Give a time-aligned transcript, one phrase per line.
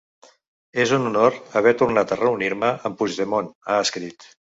[0.83, 4.33] És un honor haver tornat a reunir-me amb Puigdemont, ha escrit.